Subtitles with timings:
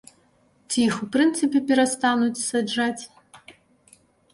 [0.69, 3.03] Ці іх у прынцыпе перастануць саджаць?